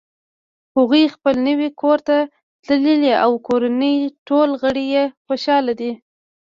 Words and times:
هغوی 0.75 1.03
خپل 1.15 1.35
نوی 1.47 1.69
کور 1.81 1.97
ته 2.07 2.17
تللي 2.65 3.13
او 3.23 3.31
د 3.39 3.43
کورنۍ 3.47 3.97
ټول 4.27 4.49
غړ 4.61 4.75
یی 4.93 5.03
خوشحاله 5.25 5.73
دي 5.79 5.91